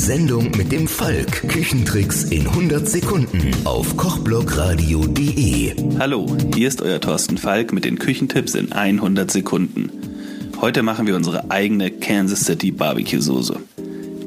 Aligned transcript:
Sendung 0.00 0.50
mit 0.56 0.72
dem 0.72 0.88
Falk. 0.88 1.46
Küchentricks 1.46 2.24
in 2.24 2.46
100 2.46 2.88
Sekunden 2.88 3.50
auf 3.64 3.98
kochblogradio.de. 3.98 5.74
Hallo, 5.98 6.26
hier 6.54 6.68
ist 6.68 6.80
euer 6.80 6.98
Thorsten 6.98 7.36
Falk 7.36 7.74
mit 7.74 7.84
den 7.84 7.98
Küchentipps 7.98 8.54
in 8.54 8.72
100 8.72 9.30
Sekunden. 9.30 9.90
Heute 10.58 10.82
machen 10.82 11.06
wir 11.06 11.14
unsere 11.14 11.50
eigene 11.50 11.90
Kansas 11.90 12.40
City 12.40 12.70
Barbecue 12.70 13.20
Soße. 13.20 13.56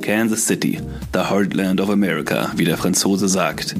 Kansas 0.03 0.45
City, 0.45 0.79
the 1.11 1.21
Heartland 1.21 1.81
of 1.81 1.89
America, 1.89 2.51
wie 2.55 2.65
der 2.65 2.77
Franzose 2.77 3.27
sagt. 3.27 3.75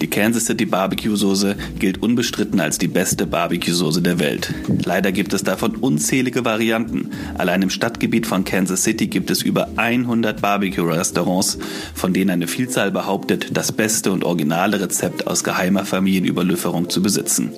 Die 0.00 0.08
Kansas 0.08 0.46
City 0.46 0.64
Barbecue 0.64 1.14
Soße 1.14 1.56
gilt 1.78 2.02
unbestritten 2.02 2.58
als 2.58 2.78
die 2.78 2.88
beste 2.88 3.26
Barbecue 3.26 3.74
Soße 3.74 4.00
der 4.00 4.18
Welt. 4.18 4.54
Leider 4.84 5.12
gibt 5.12 5.34
es 5.34 5.44
davon 5.44 5.76
unzählige 5.76 6.44
Varianten. 6.44 7.10
Allein 7.36 7.60
im 7.60 7.70
Stadtgebiet 7.70 8.26
von 8.26 8.44
Kansas 8.44 8.82
City 8.82 9.08
gibt 9.08 9.30
es 9.30 9.42
über 9.42 9.68
100 9.76 10.40
Barbecue 10.40 10.88
Restaurants, 10.88 11.58
von 11.94 12.14
denen 12.14 12.30
eine 12.30 12.48
Vielzahl 12.48 12.90
behauptet, 12.90 13.48
das 13.52 13.72
beste 13.72 14.10
und 14.10 14.24
originale 14.24 14.80
Rezept 14.80 15.26
aus 15.26 15.44
geheimer 15.44 15.84
Familienüberlieferung 15.84 16.88
zu 16.88 17.02
besitzen. 17.02 17.50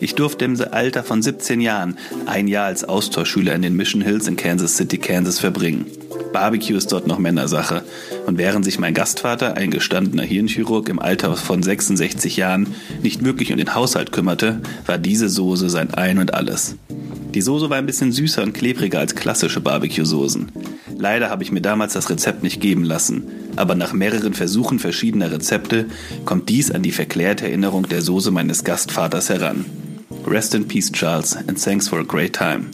Ich 0.00 0.14
durfte 0.14 0.44
im 0.44 0.56
Alter 0.70 1.02
von 1.02 1.22
17 1.22 1.60
Jahren 1.60 1.98
ein 2.26 2.46
Jahr 2.46 2.66
als 2.66 2.84
Austauschschüler 2.84 3.54
in 3.54 3.62
den 3.62 3.74
Mission 3.74 4.02
Hills 4.02 4.28
in 4.28 4.36
Kansas 4.36 4.76
City, 4.76 4.98
Kansas 4.98 5.40
verbringen. 5.40 5.86
Barbecue 6.32 6.76
ist 6.76 6.92
dort 6.92 7.06
noch 7.06 7.18
Männersache. 7.18 7.82
Und 8.26 8.38
während 8.38 8.64
sich 8.64 8.78
mein 8.78 8.94
Gastvater, 8.94 9.56
ein 9.56 9.70
gestandener 9.70 10.22
Hirnchirurg 10.22 10.88
im 10.88 10.98
Alter 10.98 11.34
von 11.36 11.62
66 11.62 12.36
Jahren, 12.36 12.74
nicht 13.02 13.24
wirklich 13.24 13.50
um 13.50 13.58
den 13.58 13.74
Haushalt 13.74 14.12
kümmerte, 14.12 14.60
war 14.86 14.98
diese 14.98 15.28
Soße 15.28 15.70
sein 15.70 15.94
Ein 15.94 16.18
und 16.18 16.34
Alles. 16.34 16.76
Die 17.34 17.42
Soße 17.42 17.70
war 17.70 17.76
ein 17.76 17.86
bisschen 17.86 18.12
süßer 18.12 18.42
und 18.42 18.54
klebriger 18.54 18.98
als 18.98 19.14
klassische 19.14 19.60
Barbecue-Soßen. 19.60 20.50
Leider 20.96 21.30
habe 21.30 21.42
ich 21.42 21.52
mir 21.52 21.60
damals 21.60 21.92
das 21.92 22.10
Rezept 22.10 22.42
nicht 22.42 22.60
geben 22.60 22.84
lassen, 22.84 23.24
aber 23.56 23.74
nach 23.74 23.92
mehreren 23.92 24.34
Versuchen 24.34 24.78
verschiedener 24.78 25.30
Rezepte 25.30 25.86
kommt 26.24 26.48
dies 26.48 26.70
an 26.70 26.82
die 26.82 26.90
verklärte 26.90 27.44
Erinnerung 27.46 27.88
der 27.88 28.02
Soße 28.02 28.30
meines 28.30 28.64
Gastvaters 28.64 29.28
heran. 29.28 29.64
Rest 30.26 30.54
in 30.54 30.66
Peace, 30.66 30.90
Charles, 30.90 31.36
and 31.36 31.62
thanks 31.62 31.88
for 31.88 32.00
a 32.00 32.04
great 32.04 32.34
time. 32.34 32.70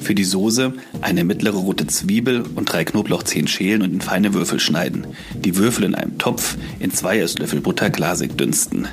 Für 0.00 0.14
die 0.14 0.24
Soße 0.24 0.72
eine 1.00 1.24
mittlere 1.24 1.56
rote 1.56 1.86
Zwiebel 1.86 2.44
und 2.54 2.72
drei 2.72 2.84
Knoblauchzehen 2.84 3.48
schälen 3.48 3.82
und 3.82 3.92
in 3.92 4.00
feine 4.00 4.34
Würfel 4.34 4.60
schneiden. 4.60 5.06
Die 5.34 5.56
Würfel 5.56 5.84
in 5.84 5.94
einem 5.94 6.18
Topf 6.18 6.56
in 6.78 6.92
zwei 6.92 7.18
Esslöffel 7.18 7.60
Butter 7.60 7.90
glasig 7.90 8.36
dünsten. 8.36 8.88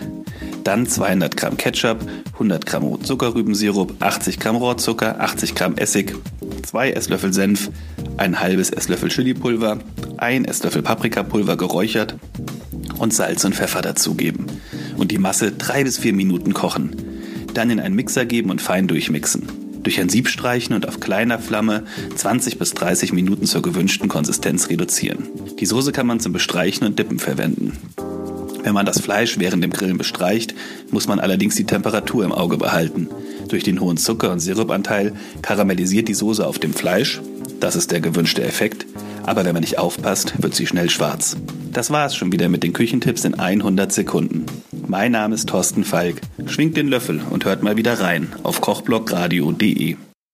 Dann 0.64 0.88
200 0.88 1.38
Gramm 1.38 1.58
Ketchup, 1.58 2.00
100 2.34 2.66
Gramm 2.66 3.04
Zuckerrübensirup, 3.04 3.96
80 4.00 4.40
Gramm 4.40 4.56
Rohrzucker, 4.56 5.20
80 5.22 5.56
Gramm 5.56 5.78
Essig, 5.78 6.16
2 6.64 6.92
Esslöffel 6.92 7.34
Senf, 7.34 7.70
ein 8.18 8.40
halbes 8.40 8.72
Esslöffel 8.72 9.10
Chilipulver, 9.10 9.80
ein 10.18 10.46
Esslöffel 10.46 10.82
Paprikapulver 10.82 11.56
geräuchert 11.56 12.16
und 12.98 13.14
Salz 13.14 13.46
und 13.46 13.56
Pfeffer 13.56 13.82
dazugeben. 13.82 14.48
Und 14.98 15.12
die 15.12 15.18
Masse 15.18 15.52
drei 15.52 15.84
bis 15.84 16.00
vier 16.00 16.14
Minuten 16.14 16.54
kochen. 16.54 16.96
Dann 17.54 17.70
in 17.70 17.80
einen 17.80 17.96
Mixer 17.96 18.26
geben 18.26 18.50
und 18.50 18.62
fein 18.62 18.88
durchmixen 18.88 19.48
durch 19.86 20.00
ein 20.00 20.10
Sieb 20.10 20.28
streichen 20.28 20.76
und 20.76 20.88
auf 20.88 21.00
kleiner 21.00 21.40
Flamme 21.40 21.84
20 22.16 22.60
bis 22.60 22.74
30 22.74 23.14
Minuten 23.14 23.46
zur 23.46 23.62
gewünschten 23.62 24.10
Konsistenz 24.10 24.70
reduzieren. 24.70 25.28
Die 25.60 25.66
Soße 25.66 25.92
kann 25.92 26.08
man 26.08 26.20
zum 26.20 26.34
Bestreichen 26.34 26.86
und 26.86 27.00
Dippen 27.00 27.20
verwenden. 27.20 27.74
Wenn 28.64 28.74
man 28.74 28.88
das 28.88 29.00
Fleisch 29.00 29.38
während 29.38 29.64
dem 29.64 29.72
Grillen 29.72 30.00
bestreicht, 30.00 30.56
muss 30.90 31.08
man 31.08 31.20
allerdings 31.20 31.56
die 31.56 31.66
Temperatur 31.66 32.26
im 32.26 32.32
Auge 32.32 32.58
behalten. 32.58 33.08
Durch 33.48 33.64
den 33.64 33.80
hohen 33.80 33.98
Zucker- 33.98 34.32
und 34.32 34.40
Sirupanteil 34.40 35.14
karamellisiert 35.44 36.08
die 36.08 36.16
Soße 36.16 36.46
auf 36.46 36.58
dem 36.58 36.74
Fleisch. 36.74 37.22
Das 37.60 37.76
ist 37.76 37.92
der 37.92 38.02
gewünschte 38.02 38.44
Effekt. 38.44 38.88
Aber 39.24 39.46
wenn 39.46 39.54
man 39.54 39.62
nicht 39.62 39.78
aufpasst, 39.78 40.42
wird 40.42 40.56
sie 40.56 40.66
schnell 40.66 40.90
schwarz. 40.90 41.38
Das 41.74 41.92
war 41.92 42.08
es 42.08 42.16
schon 42.16 42.32
wieder 42.32 42.50
mit 42.50 42.64
den 42.64 42.74
Küchentipps 42.74 43.26
in 43.26 43.36
100 43.36 43.92
Sekunden. 43.92 44.46
Mein 44.88 45.12
Name 45.12 45.36
ist 45.36 45.50
Thorsten 45.50 45.84
Falk. 45.84 46.22
Schwingt 46.48 46.78
den 46.78 46.88
Löffel 46.88 47.22
und 47.30 47.46
hört 47.46 47.64
mal 47.64 47.78
wieder 47.78 48.00
rein 48.00 48.34
auf 48.44 48.62
kochblogradio.de. 48.62 49.98